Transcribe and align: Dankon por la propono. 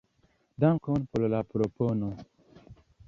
Dankon 0.61 1.05
por 1.11 1.27
la 1.33 1.41
propono. 1.53 2.11